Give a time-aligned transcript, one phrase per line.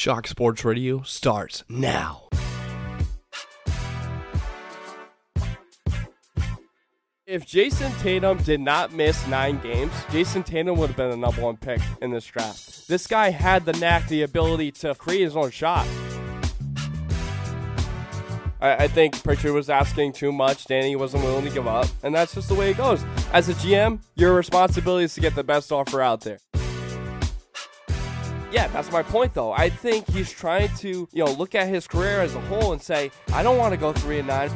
[0.00, 2.30] Shark Sports Radio starts now.
[7.26, 11.42] If Jayson Tatum did not miss nine games, Jayson Tatum would have been the number
[11.42, 12.88] one pick in this draft.
[12.88, 15.86] This guy had the knack, the ability to create his own shot.
[18.58, 20.64] I, I think Pritchard was asking too much.
[20.64, 23.04] Danny wasn't willing to give up, and that's just the way it goes.
[23.34, 26.38] As a GM, your responsibility is to get the best offer out there.
[28.52, 29.52] Yeah, that's my point though.
[29.52, 32.82] I think he's trying to, you know, look at his career as a whole and
[32.82, 34.50] say, I don't want to go three and nine.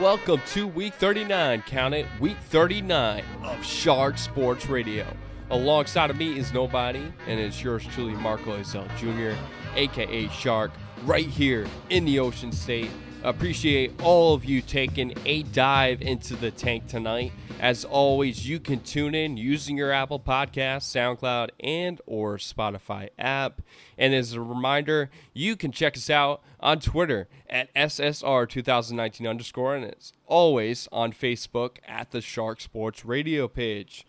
[0.00, 5.04] Welcome to week 39, count it, week 39 of Shark Sports Radio.
[5.50, 9.36] Alongside of me is nobody, and it's yours truly, Marco Izell Jr.,
[9.74, 10.70] aka Shark,
[11.02, 12.92] right here in the Ocean State.
[13.24, 17.32] Appreciate all of you taking a dive into the tank tonight.
[17.58, 23.60] As always, you can tune in using your Apple Podcast, SoundCloud, and or Spotify app.
[23.98, 29.84] And as a reminder, you can check us out on Twitter at SSR2019 underscore, and
[29.86, 34.06] as always on Facebook at the Shark Sports Radio page.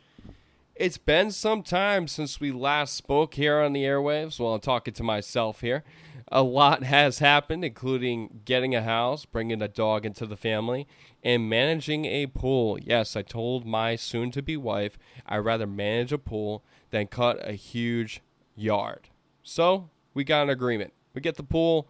[0.76, 4.40] It's been some time since we last spoke here on the airwaves.
[4.40, 5.84] Well, I'm talking to myself here.
[6.32, 10.88] A lot has happened, including getting a house, bringing a dog into the family,
[11.24, 12.78] and managing a pool.
[12.80, 17.40] Yes, I told my soon to be wife I'd rather manage a pool than cut
[17.48, 18.22] a huge
[18.56, 19.10] yard.
[19.42, 20.94] So we got an agreement.
[21.16, 21.88] We get the pool,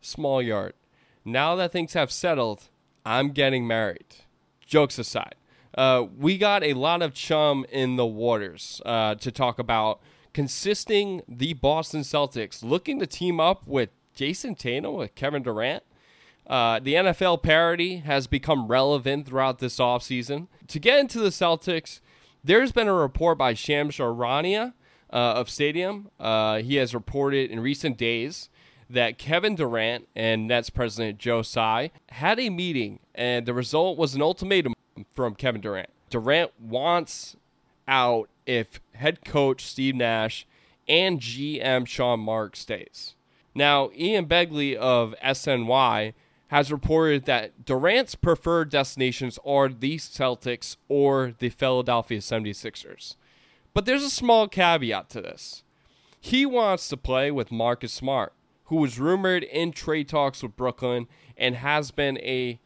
[0.00, 0.74] small yard.
[1.24, 2.68] Now that things have settled,
[3.06, 4.16] I'm getting married.
[4.66, 5.34] Jokes aside,
[5.76, 10.00] uh, we got a lot of chum in the waters uh, to talk about
[10.38, 15.82] consisting the Boston Celtics looking to team up with Jayson Tatum with Kevin Durant.
[16.46, 20.46] Uh, the NFL parity has become relevant throughout this offseason.
[20.68, 21.98] To get into the Celtics,
[22.44, 24.74] there's been a report by Shams Charania
[25.12, 26.08] uh, of Stadium.
[26.20, 28.48] Uh, he has reported in recent days
[28.88, 34.14] that Kevin Durant and Nets president Joe Tsai had a meeting, and the result was
[34.14, 34.72] an ultimatum
[35.14, 35.90] from Kevin Durant.
[36.10, 37.34] Durant wants
[37.88, 40.46] out if head coach Steve Nash
[40.88, 43.14] and GM Sean Marks stays.
[43.54, 46.14] Now, Ian Begley of SNY
[46.48, 53.16] has reported that Durant's preferred destinations are the Celtics or the Philadelphia 76ers.
[53.74, 55.62] But there's a small caveat to this.
[56.18, 58.32] He wants to play with Marcus Smart,
[58.64, 61.06] who was rumored in trade talks with Brooklyn
[61.36, 62.58] and has been a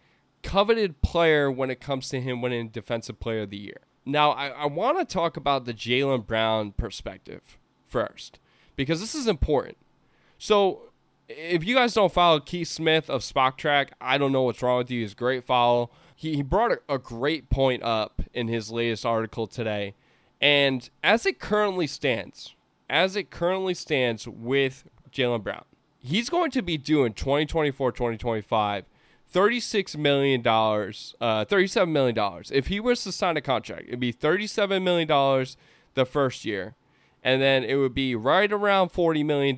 [0.45, 3.81] coveted player when it comes to him winning Defensive Player of the Year.
[4.05, 8.39] Now, I, I want to talk about the Jaylen Brown perspective first,
[8.75, 9.77] because this is important.
[10.39, 10.91] So,
[11.29, 14.91] if you guys don't follow Keith Smith of Spotrac, I don't know what's wrong with
[14.91, 15.01] you.
[15.01, 15.91] He's great follow.
[16.15, 19.95] He, he brought a, a great point up in his latest article today.
[20.41, 22.55] And as it currently stands,
[22.91, 25.65] as it currently stands with Jaylen Brown,
[26.01, 28.85] he's going to be doing 2024 2025
[29.33, 32.43] $36 million, uh, $37 million.
[32.51, 35.47] If he was to sign a contract, it'd be $37 million
[35.95, 36.75] the first year.
[37.25, 39.57] And then it would be right around $40 million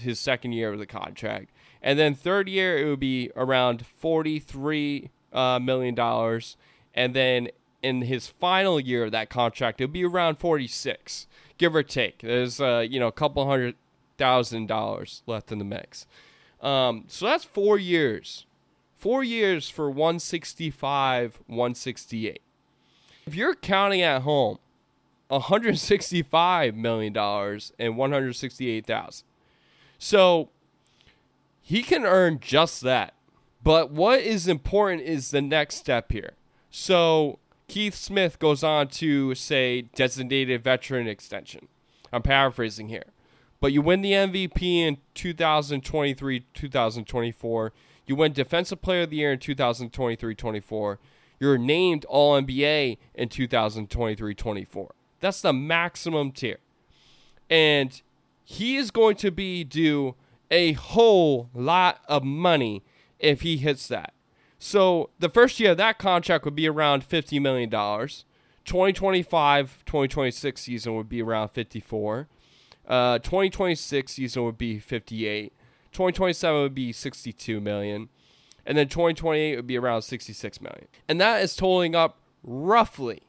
[0.00, 1.50] his second year of the contract.
[1.80, 6.40] And then third year, it would be around $43 uh, million.
[6.94, 7.48] And then
[7.82, 12.20] in his final year of that contract, it would be around 46 give or take.
[12.20, 13.74] There's, uh, you know, a couple hundred
[14.16, 16.06] thousand dollars left in the mix.
[16.60, 18.46] Um, so that's four years
[18.98, 22.42] Four years for 165, 168.
[23.28, 24.58] If you're counting at home,
[25.28, 29.24] 165 million dollars and 168,000.
[29.98, 30.48] So
[31.62, 33.14] he can earn just that.
[33.62, 36.32] But what is important is the next step here.
[36.72, 41.68] So Keith Smith goes on to say designated veteran extension.
[42.12, 43.04] I'm paraphrasing here.
[43.60, 47.72] But you win the MVP in 2023 2024.
[48.08, 50.98] You win Defensive Player of the Year in 2023 24.
[51.38, 54.94] You're named All NBA in 2023 24.
[55.20, 56.56] That's the maximum tier.
[57.50, 58.00] And
[58.44, 60.14] he is going to be due
[60.50, 62.82] a whole lot of money
[63.18, 64.14] if he hits that.
[64.58, 67.68] So the first year of that contract would be around $50 million.
[67.70, 72.26] 2025 2026 season would be around 54.
[72.86, 75.52] Uh, 2026 season would be 58.
[75.92, 78.08] 2027 would be 62 million.
[78.66, 80.88] and then 2028 would be around 66 million.
[81.08, 83.22] And that is totaling up roughly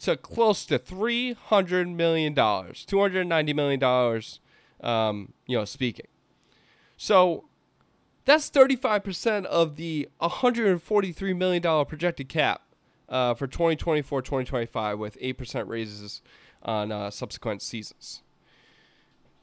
[0.00, 4.40] to close to 300 million dollars, 290 million dollars
[4.82, 6.06] um, you know, speaking.
[6.96, 7.44] So
[8.24, 12.62] that's 35% of the $143 million projected cap
[13.08, 16.22] uh, for 2024 2025 with 8% raises
[16.62, 18.22] on uh, subsequent seasons.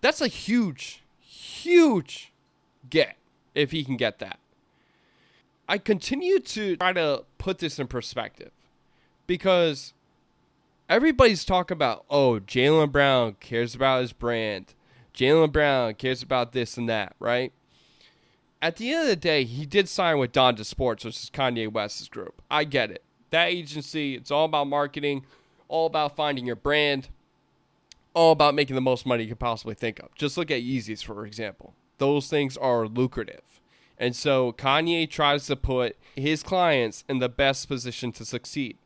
[0.01, 2.31] That's a huge, huge
[2.89, 3.15] get
[3.55, 4.39] if he can get that.
[5.67, 8.51] I continue to try to put this in perspective
[9.27, 9.93] because
[10.89, 14.73] everybody's talking about, oh, Jaylen Brown cares about his brand.
[15.13, 17.53] Jaylen Brown cares about this and that, right?
[18.61, 21.71] At the end of the day, he did sign with Donda Sports, which is Kanye
[21.71, 22.41] West's group.
[22.49, 23.03] I get it.
[23.29, 25.23] That agency, it's all about marketing,
[25.67, 27.09] all about finding your brand,
[28.13, 30.13] all about making the most money you could possibly think of.
[30.15, 31.73] Just look at Yeezys, for example.
[31.99, 33.61] Those things are lucrative.
[33.97, 38.77] And so Kanye tries to put his clients in the best position to succeed.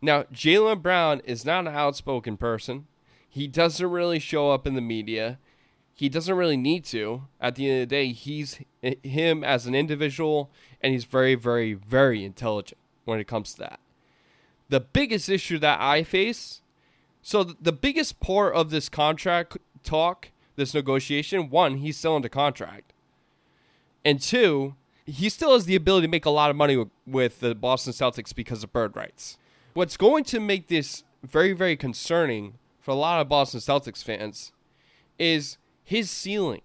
[0.00, 2.86] Now, Jaylen Brown is not an outspoken person.
[3.28, 5.38] He doesn't really show up in the media.
[5.94, 7.24] He doesn't really need to.
[7.40, 10.50] At the end of the day, he's him as an individual,
[10.80, 13.80] and he's very, very, very intelligent when it comes to that.
[14.68, 16.62] The biggest issue that I face
[17.22, 22.92] so, the biggest part of this contract talk, this negotiation, one, he's still under contract
[24.04, 24.74] and two,
[25.06, 28.34] he still has the ability to make a lot of money with, the Boston Celtics
[28.34, 29.38] because of bird rights.
[29.74, 34.52] What's going to make this very, very concerning for a lot of Boston Celtics fans
[35.18, 36.62] is his ceiling.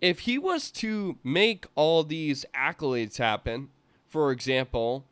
[0.00, 3.68] If he was to make all these accolades happen,
[4.06, 5.04] for example,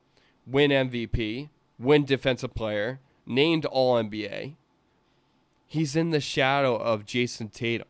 [0.47, 1.49] win MVP,
[1.79, 4.55] win defensive player, named All NBA,
[5.73, 7.87] he's in the shadow of Jayson Tatum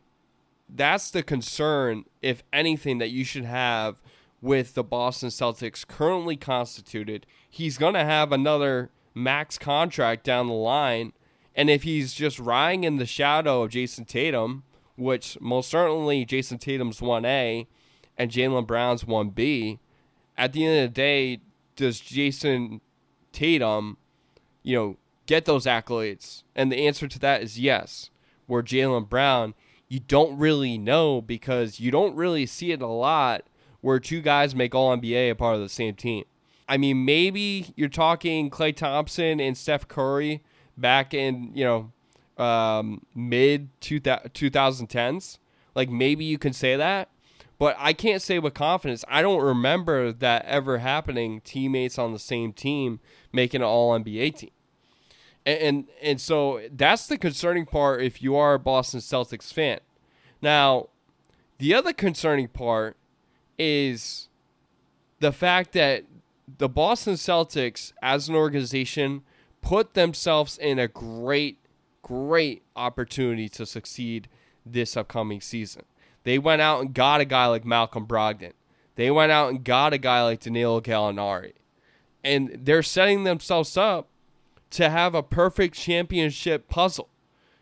[0.75, 4.01] that's the concern, if anything, that you should have
[4.41, 7.27] with the Boston Celtics currently constituted.
[7.49, 11.13] He's going to have another max contract down the line.
[11.55, 14.65] And if he's just riding in the shadow of Jayson Tatum,
[14.97, 17.67] which most certainly Jayson Tatum's 1A
[18.17, 19.79] and Jaylen Brown's 1B,
[20.39, 21.41] at the end of the day,
[21.77, 22.81] does Jayson
[23.33, 23.99] Tatum,
[24.63, 24.97] you know,
[25.27, 26.43] get those accolades?
[26.55, 28.11] And the answer to that is yes.
[28.47, 29.55] Where Jaylen Brown,
[29.89, 33.45] you don't really know because you don't really see it a lot
[33.81, 36.25] where two guys make All NBA a part of the same team.
[36.69, 40.43] I mean, maybe you're talking Klay Thompson and Steph Curry
[40.77, 45.39] back in, you know, um, mid 2010s.
[45.75, 47.11] Like, maybe you can say that.
[47.59, 49.05] But I can't say with confidence.
[49.09, 53.01] I don't remember that ever happening, teammates on the same team
[53.33, 54.51] making an All NBA team.
[55.45, 59.81] And, and so that's the concerning part if you are a Boston Celtics fan.
[60.41, 60.89] Now,
[61.59, 62.97] the other concerning part
[63.59, 64.29] is
[65.19, 66.05] the fact that
[66.59, 69.23] the Boston Celtics as an organization
[69.61, 71.59] put themselves in a great
[72.03, 74.29] great opportunity to succeed
[74.67, 75.85] this upcoming season.
[76.25, 78.53] They went out and got a guy like Malcolm Brogdon.
[78.97, 81.53] They went out and got a guy like Danilo Gallinari.
[82.23, 84.09] And they're setting themselves up
[84.73, 87.09] to have a perfect championship puzzle.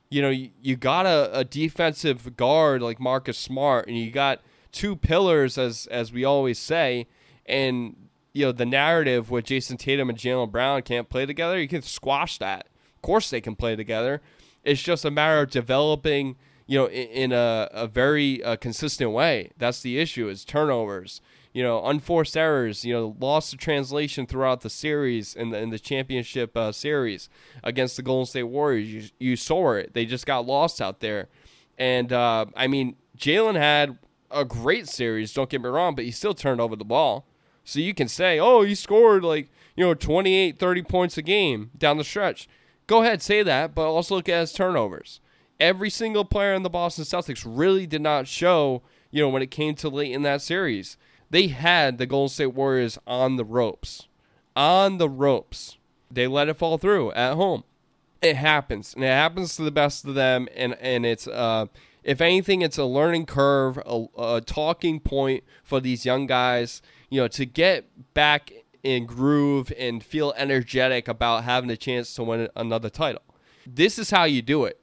[0.09, 4.41] You know, you, you got a, a defensive guard like Marcus Smart, and you got
[4.73, 7.07] two pillars, as as we always say,
[7.47, 7.97] and
[8.33, 11.61] you know the narrative with Jayson Tatum and Jaylen Brown can't play together.
[11.61, 12.69] You can squash that.
[12.97, 14.21] Of course, they can play together.
[14.65, 16.37] It's just a matter of developing,
[16.67, 19.51] you know, in, in a, a very uh, consistent way.
[19.59, 21.21] That's the issue: is turnovers
[21.53, 25.71] you know, unforced errors, you know, loss of translation throughout the series in the, in
[25.71, 27.29] the championship uh, series
[27.65, 28.89] against the Golden State Warriors.
[28.89, 29.93] You, you saw it.
[29.93, 31.29] They just got lost out there.
[31.77, 33.99] And, uh, I mean, Jaylen had
[34.31, 37.27] a great series, don't get me wrong, but he still turned over the ball.
[37.65, 41.71] So you can say, oh, he scored like, you know, 28, 30 points a game
[41.77, 42.49] down the stretch.
[42.87, 45.21] Go ahead, say that, but also look at his turnovers.
[45.59, 49.51] Every single player in the Boston Celtics really did not show, you know, when it
[49.51, 50.97] came to late in that series
[51.31, 54.09] they had the Golden State Warriors on the ropes.
[54.57, 55.79] On the ropes.
[56.11, 57.65] They let it fall through at home.
[58.21, 58.95] It happens.
[58.95, 60.49] And it happens to the best of them.
[60.55, 61.67] And, and it's, uh,
[62.03, 67.21] if anything, it's a learning curve, a, a talking point for these young guys, you
[67.21, 72.49] know, to get back in groove and feel energetic about having a chance to win
[72.57, 73.23] another title.
[73.67, 74.81] This is how you do it.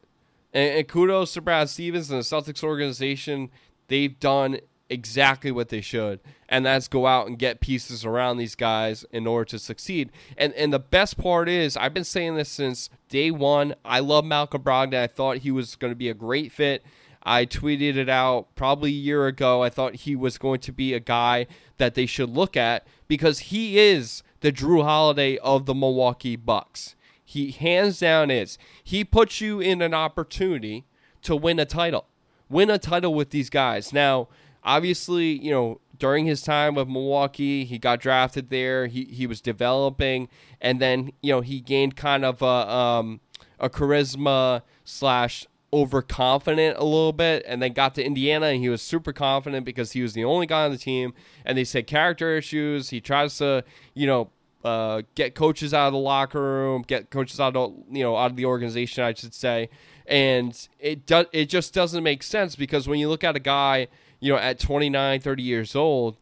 [0.53, 3.49] And, and kudos to Brad Stevens and the Celtics organization.
[3.87, 4.59] They've done
[4.89, 9.27] exactly what they should, and that's go out and get pieces around these guys in
[9.27, 10.11] order to succeed.
[10.37, 13.75] And and the best part is, I've been saying this since day one.
[13.83, 14.95] I love Malcolm Brogdon.
[14.95, 16.83] I thought he was going to be a great fit.
[17.23, 19.61] I tweeted it out probably a year ago.
[19.61, 23.39] I thought he was going to be a guy that they should look at because
[23.39, 26.95] he is the Jrue Holiday of the Milwaukee Bucks.
[27.25, 28.57] He hands down is.
[28.81, 30.85] He puts you in an opportunity
[31.23, 32.05] to win a title.
[32.49, 33.91] Win a title with these guys.
[33.91, 34.29] Now,
[34.67, 38.85] obviously, you know, during his time with Milwaukee, he got drafted there.
[38.85, 40.29] He he was developing,
[40.61, 43.21] and then you know he gained kind of a um,
[43.59, 48.81] a charisma slash overconfident a little bit, and then got to Indiana and he was
[48.81, 51.13] super confident because he was the only guy on the team.
[51.45, 52.89] And they said character issues.
[52.89, 53.63] He tries to
[53.95, 54.29] you know
[54.63, 58.29] uh, get coaches out of the locker room, get coaches out of you know out
[58.29, 59.69] of the organization, I should say.
[60.05, 63.87] And it does it just doesn't make sense because when you look at a guy
[64.19, 66.17] you know, at 29, 30 years old,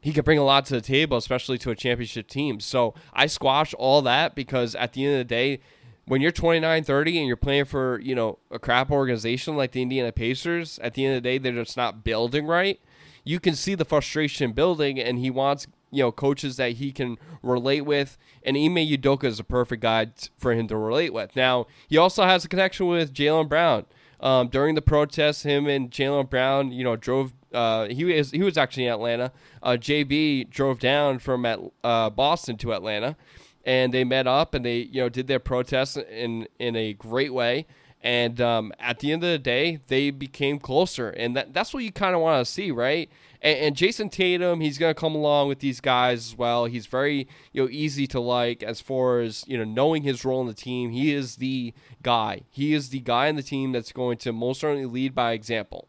[0.00, 2.60] he could bring a lot to the table, especially to a championship team.
[2.60, 5.60] So I squash all that because at the end of the day,
[6.08, 9.82] when you're 29, 30 and you're playing for, you know, a crap organization like the
[9.82, 12.80] Indiana Pacers, at the end of the day, they're just not building right.
[13.24, 17.18] You can see the frustration building, and he wants, you know, coaches that he can
[17.42, 18.16] relate with.
[18.42, 20.06] And Ime Udoka is a perfect guy
[20.38, 21.36] for him to relate with.
[21.36, 23.84] Now, he also has a connection with Jaylen Brown.
[24.20, 28.42] Um, during the protests, him and Jaylen Brown, you know, drove uh, he was he
[28.42, 29.32] was actually in Atlanta.
[29.62, 33.16] Uh, JB drove down from at, uh, Boston to Atlanta,
[33.64, 37.32] and they met up and they you know did their protests in in a great
[37.32, 37.66] way.
[38.00, 41.82] And um, at the end of the day, they became closer, and that, that's what
[41.82, 43.10] you kind of want to see, right?
[43.42, 46.66] And, and, Jayson Tatum, he's going to come along with these guys as well.
[46.66, 50.40] He's very you know easy to like as far as you know knowing his role
[50.40, 50.90] in the team.
[50.90, 52.42] He is the guy.
[52.50, 55.88] He is the guy in the team that's going to most certainly lead by example.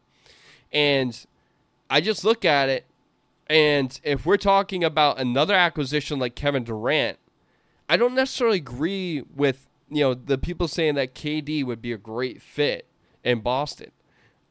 [0.72, 1.26] And
[1.90, 2.86] I just look at it,
[3.48, 7.18] and if we're talking about another acquisition like Kevin Durant,
[7.88, 11.98] I don't necessarily agree with you know the people saying that KD would be a
[11.98, 12.86] great fit
[13.24, 13.90] in Boston.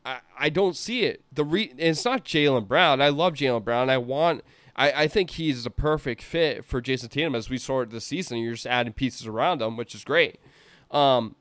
[0.06, 1.22] I, I don't see it.
[1.32, 3.02] The re- it's not Jaylen Brown.
[3.02, 3.90] I love Jaylen Brown.
[3.90, 4.44] I want.
[4.76, 8.06] I, I think he's a perfect fit for Jayson Tatum as we saw it this
[8.06, 8.38] season.
[8.38, 10.40] You're just adding pieces around him, which is great.
[10.92, 11.36] Um,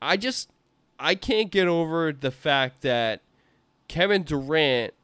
[0.00, 0.50] I just
[0.98, 3.22] I can't get over the fact that
[3.88, 4.94] Kevin Durant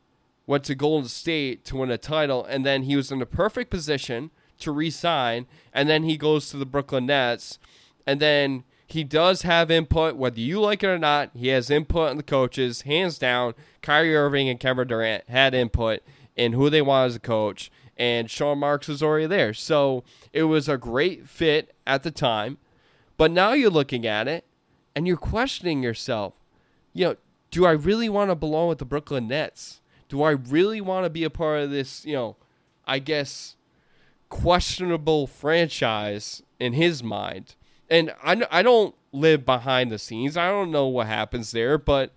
[0.46, 3.70] went to Golden State to win a title, and then he was in the perfect
[3.70, 7.58] position to resign, and then he goes to the Brooklyn Nets,
[8.06, 11.30] and then he does have input, whether you like it or not.
[11.34, 13.54] He has input on the coaches, hands down.
[13.82, 16.00] Kyrie Irving and Kevin Durant had input
[16.36, 19.52] in who they want as a coach, and Sean Marks was already there.
[19.52, 22.58] So it was a great fit at the time,
[23.16, 24.44] but now you're looking at it
[24.94, 26.34] and you're questioning yourself.
[26.92, 27.16] You know,
[27.50, 29.80] do I really want to belong with the Brooklyn Nets?
[30.08, 32.36] Do I really want to be a part of this, you know,
[32.86, 33.56] I guess
[34.28, 37.54] questionable franchise in his mind?
[37.88, 40.36] And I, I don't live behind the scenes.
[40.36, 42.12] I don't know what happens there, but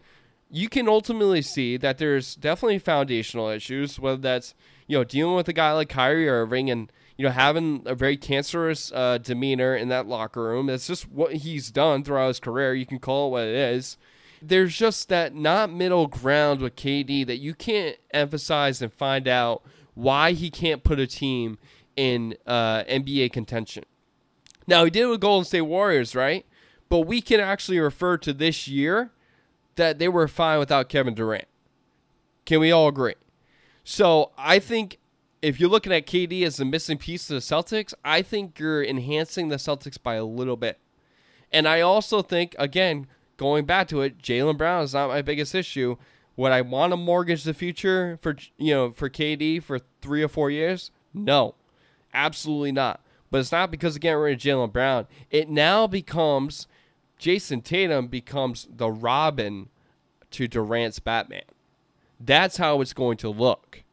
[0.50, 4.56] you can ultimately see that there's definitely foundational issues, whether that's,
[4.88, 8.18] you know, dealing with a guy like Kyrie Irving and, you know, having a very
[8.18, 10.68] cancerous uh, demeanor in that locker room.
[10.68, 12.74] That's just what he's done throughout his career.
[12.74, 13.98] You can call it what it is
[14.42, 19.64] there's just that not middle ground with KD that you can't emphasize and find out
[19.94, 21.58] why he can't put a team
[21.96, 23.84] in uh, NBA contention.
[24.68, 26.46] Now he did with Golden State Warriors, right?
[26.88, 29.12] But we can actually refer to this year
[29.76, 31.48] that they were fine without Kevin Durant.
[32.46, 33.16] Can we all agree?
[33.84, 35.00] So I think
[35.42, 38.84] if you're looking at KD as the missing piece of the Celtics, I think you're
[38.84, 40.80] enhancing the Celtics by a little bit.
[41.52, 43.08] And I also think, again,
[43.40, 45.96] going back to it, Jaylen Brown is not my biggest issue.
[46.36, 50.28] Would I want to mortgage the future for you know for KD for three or
[50.28, 50.92] four years?
[51.14, 51.56] No,
[52.14, 53.02] absolutely not.
[53.32, 55.08] But it's not because of getting rid of Jaylen Brown.
[55.32, 56.68] It now becomes
[57.18, 59.70] Jayson Tatum becomes the Robin
[60.32, 61.44] to Durant's Batman.
[62.20, 63.84] That's how it's going to look,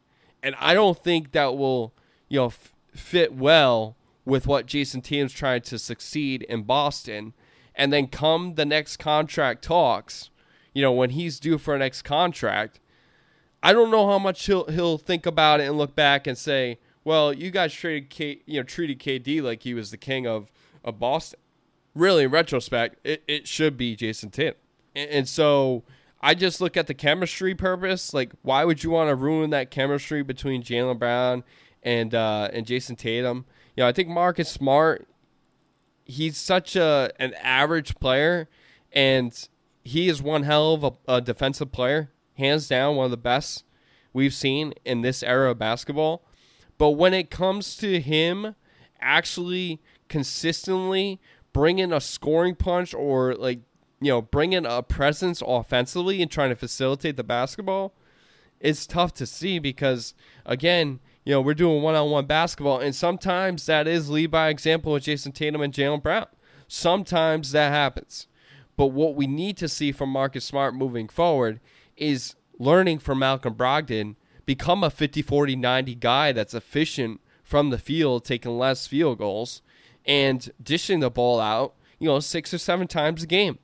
[0.43, 1.93] and I don't think that will
[2.27, 7.33] you know f- fit well with what Jayson Tatum's trying to succeed in Boston
[7.77, 10.29] and then come the next contract talks,
[10.73, 12.79] you know, when he's due for a next contract,
[13.63, 16.79] I don't know how much he'll he'll think about it and look back and say,
[17.03, 20.51] "Well, you guys traded K, you know, treated KD like he was the king of
[20.83, 21.39] of Boston."
[21.95, 24.59] Really, in retrospect, it, it should be Jayson Tatum.
[24.95, 25.83] And, and so
[26.21, 28.13] I just look at the chemistry purpose.
[28.13, 31.43] Like, why would you want to ruin that chemistry between Jaylen Brown
[31.81, 33.45] and uh, and Jayson Tatum?
[33.75, 35.07] You know, I think Marcus Smart
[36.07, 38.49] he's such a an average player,
[38.91, 39.47] and
[39.83, 43.63] he is one hell of a, a defensive player, hands down, one of the best
[44.13, 46.23] we've seen in this era of basketball.
[46.77, 48.55] But when it comes to him
[48.99, 51.19] actually consistently
[51.53, 53.59] bringing a scoring punch or like
[53.99, 57.93] you know, bringing a presence offensively and trying to facilitate the basketball,
[58.59, 60.13] it's tough to see because
[60.45, 65.03] again, you know, we're doing one-on-one basketball, and sometimes that is lead by example with
[65.03, 66.27] Jayson Tatum and Jaylen Brown.
[66.69, 68.27] Sometimes that happens.
[68.77, 71.59] But what we need to see from Marcus Smart moving forward
[71.97, 74.15] is learning from Malcolm Brogdon,
[74.45, 79.61] become a 50 40 90 guy that's efficient from the field, taking less field goals,
[80.05, 83.59] and dishing the ball out, you know, six or seven times a game.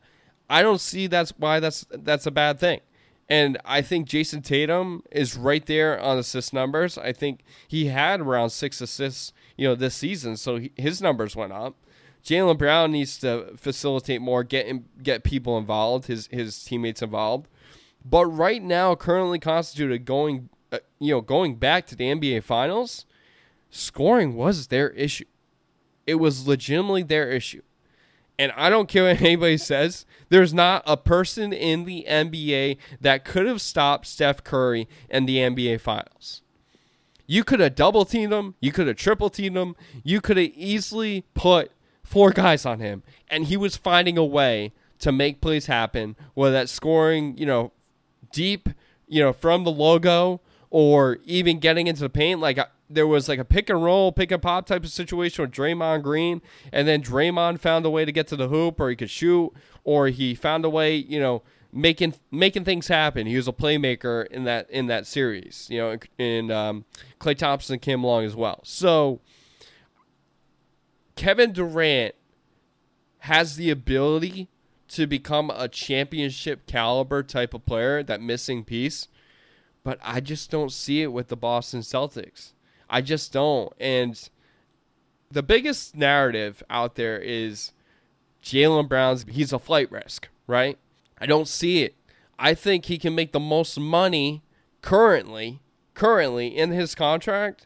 [0.50, 2.82] I don't see that's why that's that's a bad thing.
[3.30, 6.98] And I think Jayson Tatum is right there on assist numbers.
[6.98, 11.36] I think he had around six assists, you know, this season, so he, his numbers
[11.36, 11.76] went up.
[12.24, 17.48] Jaylen Brown needs to facilitate more, get get people involved, his his teammates involved.
[18.06, 23.06] But right now, currently constituted going, uh, you know, going back to the NBA Finals,
[23.70, 25.26] scoring was their issue.
[26.06, 27.62] It was legitimately their issue.
[28.38, 30.06] And I don't care what anybody says.
[30.30, 35.38] There's not a person in the NBA that could have stopped Steph Curry in the
[35.38, 36.42] NBA Finals.
[37.26, 38.56] You could have double teamed him.
[38.60, 39.76] You could have triple teamed him.
[40.04, 41.72] You could have easily put
[42.04, 46.16] four guys on him, and he was finding a way to make plays happen.
[46.34, 47.72] Whether that's scoring, you know,
[48.32, 48.70] deep,
[49.08, 52.40] you know, from the logo, or even getting into the paint.
[52.40, 52.60] Like
[52.94, 56.04] there was like a pick and roll, pick and pop type of situation with Draymond
[56.04, 59.10] Green, and then Draymond found a way to get to the hoop, or he could
[59.10, 59.52] shoot,
[59.84, 63.28] or he found a way, you know, making making things happen.
[63.28, 66.86] He was a playmaker in that in that series, you know, and um,
[67.20, 68.62] Klay Thompson came along as well.
[68.64, 69.20] So
[71.16, 72.16] Kevin Durant
[73.20, 74.50] has the ability
[74.90, 79.08] to become a championship caliber type of player, that missing piece,
[79.84, 82.54] but I just don't see it with the Boston Celtics.
[82.94, 83.74] I just don't.
[83.80, 84.30] And
[85.32, 87.74] the biggest narrative out there is
[88.44, 90.78] Jaylen Brown's he's a flight risk, right?
[91.18, 91.96] I don't see it.
[92.38, 94.44] I think he can make the most money
[94.84, 95.60] currently,
[95.96, 97.66] currently in his contract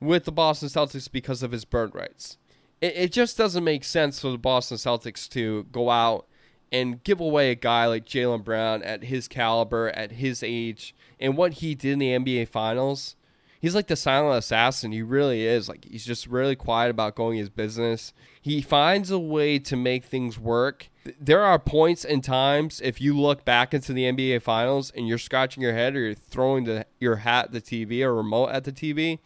[0.00, 2.36] with the Boston Celtics because of his bird rights.
[2.82, 6.26] It, it just doesn't make sense for the Boston Celtics to go out
[6.70, 11.38] and give away a guy like Jaylen Brown at his caliber, at his age, and
[11.38, 13.16] what he did in the NBA Finals
[13.60, 14.92] he's like the silent assassin.
[14.92, 15.68] He really is.
[15.68, 18.12] Like he's just really quiet about going his business.
[18.40, 20.88] He finds a way to make things work.
[21.20, 25.18] There are points and times if you look back into the NBA finals and you're
[25.18, 28.64] scratching your head or you're throwing the, your hat at the TV or remote at
[28.64, 29.18] the TV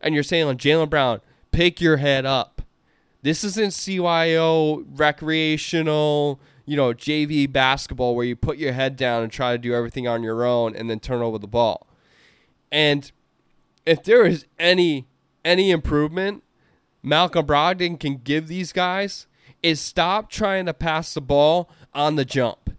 [0.00, 2.62] and you're saying like Jaylen Brown, pick your head up.
[3.22, 9.32] This isn't CYO recreational, you know, JV basketball where you put your head down and
[9.32, 11.88] try to do everything on your own and then turn over the ball.
[12.70, 13.10] And
[13.86, 15.06] if there is any
[15.44, 16.42] any improvement
[17.06, 19.28] Malcolm Brogdon can give these guys
[19.62, 22.70] is stop trying to pass the ball on the jump.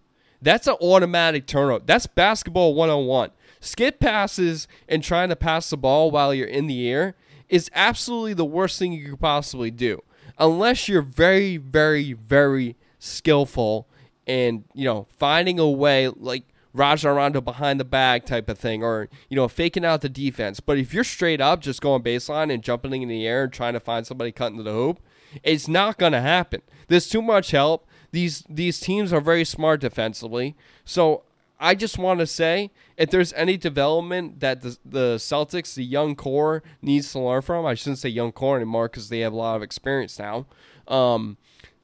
[0.41, 1.84] That's an automatic turnover.
[1.86, 3.32] That's basketball 101.
[3.62, 7.15] Skip passes and trying to pass the ball while you're in the air
[7.48, 10.04] is absolutely the worst thing you could possibly do.
[10.38, 13.88] Unless you're very, very, very skillful
[14.28, 16.43] and, you know, finding a way like
[16.78, 20.60] Rajon Rondo behind the bag type of thing, or you know, faking out the defense.
[20.60, 23.74] But if you're straight up just going baseline and jumping in the air and trying
[23.74, 25.00] to find somebody cutting to the hoop,
[25.44, 26.62] it's not going to happen.
[26.88, 27.88] There's too much help.
[28.12, 30.56] These these teams are very smart defensively.
[30.86, 31.24] So
[31.60, 36.16] I just want to say, if there's any development that the, the Celtics, the young
[36.16, 39.38] core, needs to learn from, I shouldn't say young core anymore because they have a
[39.38, 40.46] lot of experience now.
[40.88, 41.38] Um,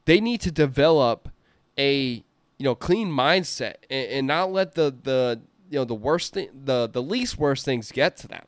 [0.05, 1.29] they need to develop
[1.77, 2.23] a
[2.57, 6.49] you know clean mindset and, and not let the the you know the worst thing
[6.53, 8.45] the the least worst things get to them.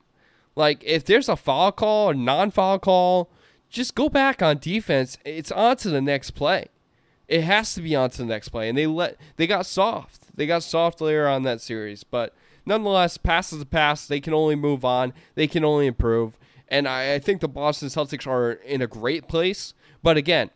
[0.56, 3.30] Like if there's a foul call or non-foul call,
[3.70, 5.18] just go back on defense.
[5.26, 6.68] It's on to the next play.
[7.28, 8.70] It has to be on to the next play.
[8.70, 10.36] And they let they got soft.
[10.36, 12.04] They got soft later on that series.
[12.04, 12.34] But
[12.66, 14.08] nonetheless, pass is a pass.
[14.08, 15.14] They can only move on.
[15.36, 16.38] They can only improve.
[16.68, 19.74] And I, I think the Boston Celtics are in a great place.
[20.02, 20.52] But again,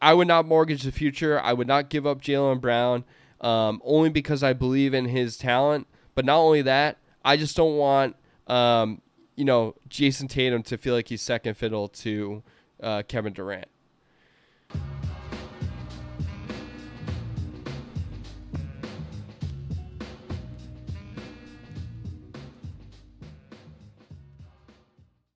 [0.00, 1.40] I would not mortgage the future.
[1.40, 3.04] I would not give up Jaylen Brown
[3.40, 5.86] um, only because I believe in his talent.
[6.14, 9.00] But not only that, I just don't want um,
[9.36, 12.42] you know Jayson Tatum to feel like he's second fiddle to
[12.82, 13.68] uh, Kevin Durant.